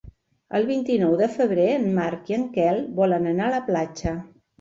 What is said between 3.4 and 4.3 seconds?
a la platja.